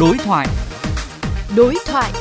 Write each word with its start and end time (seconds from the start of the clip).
Đối 0.00 0.18
thoại. 0.18 0.46
Đối 1.56 1.74
thoại. 1.86 2.12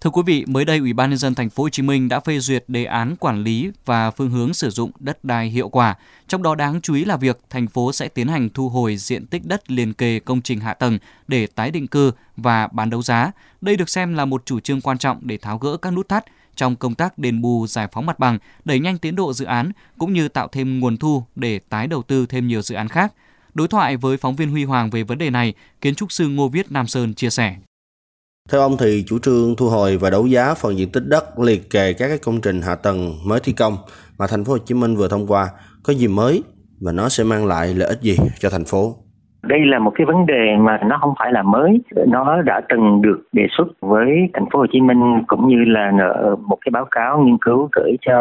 Thưa 0.00 0.10
quý 0.10 0.22
vị, 0.26 0.44
mới 0.46 0.64
đây 0.64 0.78
Ủy 0.78 0.92
ban 0.92 1.10
nhân 1.10 1.18
dân 1.18 1.34
thành 1.34 1.50
phố 1.50 1.62
Hồ 1.62 1.68
Chí 1.68 1.82
Minh 1.82 2.08
đã 2.08 2.20
phê 2.20 2.38
duyệt 2.38 2.64
đề 2.68 2.84
án 2.84 3.16
quản 3.16 3.42
lý 3.42 3.70
và 3.84 4.10
phương 4.10 4.30
hướng 4.30 4.54
sử 4.54 4.70
dụng 4.70 4.90
đất 4.98 5.24
đai 5.24 5.48
hiệu 5.48 5.68
quả. 5.68 5.94
Trong 6.28 6.42
đó 6.42 6.54
đáng 6.54 6.80
chú 6.80 6.94
ý 6.94 7.04
là 7.04 7.16
việc 7.16 7.40
thành 7.50 7.66
phố 7.66 7.92
sẽ 7.92 8.08
tiến 8.08 8.28
hành 8.28 8.48
thu 8.54 8.68
hồi 8.68 8.96
diện 8.96 9.26
tích 9.26 9.42
đất 9.46 9.70
liền 9.70 9.94
kề 9.94 10.18
công 10.18 10.42
trình 10.42 10.60
hạ 10.60 10.74
tầng 10.74 10.98
để 11.28 11.46
tái 11.46 11.70
định 11.70 11.86
cư 11.86 12.12
và 12.36 12.66
bán 12.66 12.90
đấu 12.90 13.02
giá. 13.02 13.32
Đây 13.60 13.76
được 13.76 13.88
xem 13.88 14.14
là 14.14 14.24
một 14.24 14.42
chủ 14.46 14.60
trương 14.60 14.80
quan 14.80 14.98
trọng 14.98 15.18
để 15.22 15.36
tháo 15.36 15.58
gỡ 15.58 15.76
các 15.76 15.90
nút 15.90 16.08
thắt 16.08 16.24
trong 16.56 16.76
công 16.76 16.94
tác 16.94 17.18
đền 17.18 17.42
bù 17.42 17.66
giải 17.66 17.88
phóng 17.92 18.06
mặt 18.06 18.18
bằng, 18.18 18.38
đẩy 18.64 18.78
nhanh 18.78 18.98
tiến 18.98 19.16
độ 19.16 19.32
dự 19.32 19.44
án 19.44 19.72
cũng 19.98 20.12
như 20.12 20.28
tạo 20.28 20.48
thêm 20.52 20.80
nguồn 20.80 20.96
thu 20.96 21.24
để 21.34 21.58
tái 21.68 21.86
đầu 21.86 22.02
tư 22.02 22.26
thêm 22.26 22.48
nhiều 22.48 22.62
dự 22.62 22.74
án 22.74 22.88
khác. 22.88 23.12
Đối 23.54 23.68
thoại 23.68 23.96
với 23.96 24.16
phóng 24.16 24.36
viên 24.36 24.50
Huy 24.50 24.64
Hoàng 24.64 24.90
về 24.90 25.02
vấn 25.02 25.18
đề 25.18 25.30
này, 25.30 25.54
kiến 25.80 25.94
trúc 25.94 26.12
sư 26.12 26.28
Ngô 26.28 26.48
Viết 26.48 26.72
Nam 26.72 26.86
Sơn 26.86 27.14
chia 27.14 27.30
sẻ. 27.30 27.56
Theo 28.48 28.60
ông 28.60 28.76
thì 28.76 29.04
chủ 29.06 29.18
trương 29.18 29.56
thu 29.56 29.68
hồi 29.68 29.96
và 29.96 30.10
đấu 30.10 30.26
giá 30.26 30.54
phần 30.54 30.78
diện 30.78 30.92
tích 30.92 31.06
đất 31.06 31.38
liệt 31.38 31.70
kề 31.70 31.92
các 31.92 32.08
cái 32.08 32.18
công 32.18 32.40
trình 32.40 32.62
hạ 32.62 32.74
tầng 32.74 33.18
mới 33.24 33.40
thi 33.40 33.52
công 33.52 33.76
mà 34.18 34.26
thành 34.26 34.44
phố 34.44 34.52
Hồ 34.52 34.58
Chí 34.58 34.74
Minh 34.74 34.96
vừa 34.96 35.08
thông 35.08 35.26
qua 35.26 35.50
có 35.82 35.92
gì 35.92 36.08
mới 36.08 36.42
và 36.80 36.92
nó 36.92 37.08
sẽ 37.08 37.24
mang 37.24 37.46
lại 37.46 37.74
lợi 37.74 37.88
ích 37.88 38.00
gì 38.02 38.16
cho 38.40 38.50
thành 38.50 38.64
phố? 38.64 38.96
Đây 39.50 39.66
là 39.66 39.78
một 39.78 39.92
cái 39.94 40.04
vấn 40.04 40.26
đề 40.26 40.56
mà 40.56 40.78
nó 40.86 40.98
không 41.00 41.14
phải 41.18 41.32
là 41.32 41.42
mới. 41.42 41.80
Nó 42.06 42.42
đã 42.42 42.60
từng 42.68 43.02
được 43.02 43.20
đề 43.32 43.46
xuất 43.50 43.68
với 43.80 44.28
thành 44.34 44.44
phố 44.50 44.58
Hồ 44.58 44.66
Chí 44.72 44.80
Minh 44.80 45.22
cũng 45.26 45.48
như 45.48 45.64
là 45.64 45.92
một 46.46 46.56
cái 46.60 46.70
báo 46.70 46.84
cáo 46.90 47.20
nghiên 47.20 47.38
cứu 47.40 47.68
gửi 47.72 47.96
cho 48.06 48.14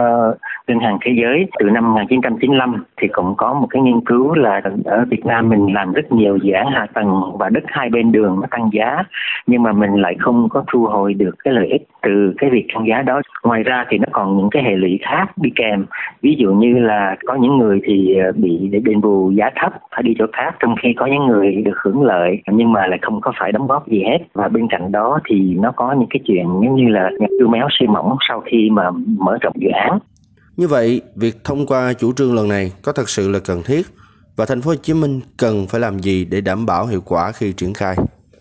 ngân 0.67 0.79
hàng 0.79 0.97
thế 1.01 1.11
giới. 1.21 1.47
Từ 1.59 1.69
năm 1.69 1.93
1995 1.93 2.83
thì 3.01 3.07
cũng 3.07 3.33
có 3.37 3.53
một 3.53 3.67
cái 3.69 3.81
nghiên 3.81 4.01
cứu 4.01 4.33
là 4.33 4.61
ở 4.85 5.05
Việt 5.09 5.25
Nam 5.25 5.49
mình 5.49 5.73
làm 5.73 5.93
rất 5.93 6.11
nhiều 6.11 6.37
dự 6.37 6.53
án 6.53 6.67
hạ 6.67 6.87
tầng 6.93 7.21
và 7.39 7.49
đất 7.49 7.63
hai 7.67 7.89
bên 7.89 8.11
đường 8.11 8.39
nó 8.41 8.47
tăng 8.51 8.69
giá, 8.73 9.03
nhưng 9.47 9.63
mà 9.63 9.71
mình 9.71 9.93
lại 10.01 10.15
không 10.19 10.49
có 10.49 10.63
thu 10.67 10.85
hồi 10.85 11.13
được 11.13 11.35
cái 11.43 11.53
lợi 11.53 11.67
ích 11.67 11.87
từ 12.01 12.33
cái 12.37 12.49
việc 12.49 12.67
tăng 12.73 12.87
giá 12.87 13.01
đó. 13.01 13.21
Ngoài 13.43 13.63
ra 13.63 13.85
thì 13.89 13.97
nó 13.97 14.07
còn 14.11 14.37
những 14.37 14.49
cái 14.49 14.63
hệ 14.63 14.75
lụy 14.75 14.99
khác 15.01 15.25
đi 15.37 15.49
kèm. 15.55 15.85
Ví 16.21 16.35
dụ 16.39 16.51
như 16.53 16.79
là 16.79 17.15
có 17.25 17.35
những 17.35 17.57
người 17.57 17.79
thì 17.83 18.17
bị 18.35 18.69
đền 18.85 19.01
bù 19.01 19.31
giá 19.31 19.49
thấp, 19.55 19.73
phải 19.95 20.03
đi 20.03 20.15
chỗ 20.19 20.25
khác 20.33 20.55
trong 20.59 20.75
khi 20.81 20.93
có 20.93 21.05
những 21.05 21.18
người 21.27 21.51
được 21.65 21.77
hưởng 21.83 22.01
lợi, 22.03 22.41
nhưng 22.51 22.71
mà 22.71 22.87
lại 22.87 22.99
không 23.01 23.21
có 23.21 23.31
phải 23.39 23.51
đóng 23.51 23.67
góp 23.67 23.87
gì 23.87 24.03
hết. 24.03 24.25
Và 24.33 24.47
bên 24.47 24.67
cạnh 24.69 24.91
đó 24.91 25.19
thì 25.29 25.55
nó 25.59 25.71
có 25.75 25.95
những 25.99 26.09
cái 26.09 26.19
chuyện 26.25 26.45
giống 26.45 26.75
như 26.75 26.87
là 26.87 27.09
cưa 27.39 27.47
méo 27.47 27.67
suy 27.79 27.87
mỏng 27.87 28.15
sau 28.29 28.41
khi 28.51 28.69
mà 28.71 28.91
mở 29.17 29.37
rộng 29.41 29.53
dự 29.55 29.69
án. 29.69 29.99
Như 30.57 30.67
vậy, 30.67 31.01
việc 31.15 31.35
thông 31.43 31.65
qua 31.65 31.93
chủ 31.93 32.13
trương 32.13 32.35
lần 32.35 32.47
này 32.47 32.71
có 32.83 32.91
thật 32.91 33.09
sự 33.09 33.29
là 33.29 33.39
cần 33.45 33.61
thiết 33.65 33.81
và 34.35 34.45
thành 34.45 34.61
phố 34.61 34.69
Hồ 34.69 34.75
Chí 34.75 34.93
Minh 34.93 35.21
cần 35.37 35.65
phải 35.69 35.81
làm 35.81 35.99
gì 35.99 36.25
để 36.25 36.41
đảm 36.41 36.65
bảo 36.65 36.85
hiệu 36.85 37.01
quả 37.05 37.31
khi 37.31 37.53
triển 37.53 37.73
khai? 37.73 37.95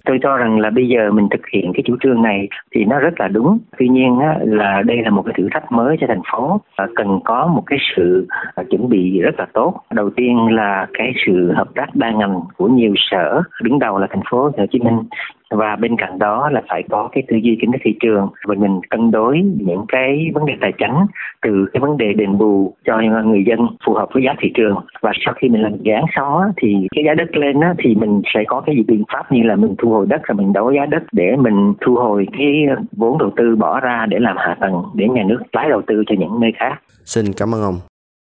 Tôi 0.09 0.19
cho 0.23 0.37
rằng 0.37 0.59
là 0.61 0.71
bây 0.71 0.89
giờ 0.89 1.11
mình 1.13 1.29
thực 1.31 1.49
hiện 1.53 1.73
cái 1.75 1.83
chủ 1.87 1.97
trương 2.03 2.23
này 2.23 2.49
thì 2.75 2.85
nó 2.85 2.99
rất 2.99 3.21
là 3.21 3.29
đúng. 3.29 3.59
Tuy 3.79 3.89
nhiên 3.89 4.19
á, 4.19 4.37
là 4.45 4.83
đây 4.87 4.97
là 5.05 5.11
một 5.11 5.23
cái 5.23 5.35
thử 5.39 5.49
thách 5.53 5.73
mới 5.73 5.97
cho 6.01 6.07
thành 6.07 6.23
phố 6.33 6.61
và 6.79 6.89
cần 6.97 7.21
có 7.25 7.47
một 7.47 7.63
cái 7.67 7.79
sự 7.97 8.27
à, 8.55 8.63
chuẩn 8.71 8.89
bị 8.89 9.21
rất 9.21 9.35
là 9.39 9.47
tốt. 9.53 9.75
Đầu 9.91 10.11
tiên 10.11 10.49
là 10.51 10.87
cái 10.93 11.13
sự 11.27 11.53
hợp 11.53 11.69
tác 11.75 11.87
đa 11.95 12.11
ngành 12.11 12.41
của 12.57 12.69
nhiều 12.69 12.95
sở 12.97 13.43
đứng 13.63 13.79
đầu 13.79 13.99
là 13.99 14.07
thành 14.11 14.23
phố 14.31 14.43
Hồ 14.43 14.67
Chí 14.71 14.79
Minh 14.79 14.99
và 15.51 15.77
bên 15.77 15.97
cạnh 15.97 16.19
đó 16.19 16.51
là 16.53 16.63
phải 16.69 16.83
có 16.91 17.09
cái 17.13 17.23
tư 17.29 17.37
duy 17.37 17.59
kinh 17.61 17.73
tế 17.73 17.79
thị 17.85 17.95
trường 18.01 18.29
và 18.47 18.55
mình 18.55 18.81
cân 18.91 19.11
đối 19.11 19.41
những 19.59 19.85
cái 19.89 20.31
vấn 20.35 20.47
đề 20.47 20.53
tài 20.61 20.73
chính 20.79 20.95
từ 21.43 21.67
cái 21.73 21.81
vấn 21.81 21.97
đề 21.97 22.13
đền 22.13 22.39
bù 22.39 22.75
cho 22.85 23.01
người 23.25 23.45
dân 23.47 23.59
phù 23.87 23.95
hợp 23.95 24.09
với 24.13 24.23
giá 24.23 24.35
thị 24.41 24.51
trường 24.55 24.77
và 25.01 25.13
sau 25.25 25.35
khi 25.37 25.49
mình 25.49 25.63
làm 25.63 25.73
dự 25.83 25.93
án 25.93 26.05
xong 26.17 26.39
á, 26.39 26.47
thì 26.57 26.87
cái 26.95 27.05
giá 27.05 27.15
đất 27.15 27.37
lên 27.37 27.61
á, 27.61 27.75
thì 27.79 27.95
mình 27.95 28.23
sẽ 28.35 28.45
có 28.47 28.61
cái 28.61 28.85
biện 28.89 29.05
pháp 29.13 29.33
như 29.33 29.43
là 29.43 29.57
mình 29.57 29.75
thu 29.79 29.91
hồi 29.91 30.07
đất 30.09 30.23
rồi 30.23 30.37
mình 30.37 30.53
đấu 30.53 30.73
giá 30.73 30.87
đất 30.87 31.03
để 31.13 31.37
mình 31.37 31.75
thu 31.81 31.95
hồi 31.95 32.27
cái 32.39 32.67
vốn 32.93 33.19
đầu 33.19 33.31
tư 33.37 33.57
bỏ 33.57 33.81
ra 33.81 34.07
để 34.09 34.19
làm 34.19 34.37
hạ 34.37 34.57
tầng 34.61 34.83
để 34.95 35.09
nhà 35.09 35.23
nước 35.27 35.43
tái 35.53 35.69
đầu 35.69 35.83
tư 35.87 36.03
cho 36.07 36.15
những 36.19 36.41
nơi 36.41 36.53
khác. 36.57 36.81
Xin 37.05 37.25
cảm 37.39 37.55
ơn 37.55 37.63
ông. 37.63 37.88